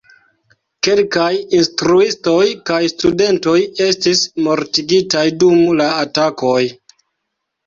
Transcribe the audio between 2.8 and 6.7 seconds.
studentoj estis mortigitaj dum la atakoj.